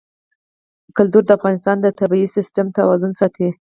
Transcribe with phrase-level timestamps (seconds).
[0.97, 3.47] کلتور د افغانستان د طبعي سیسټم توازن ساتي.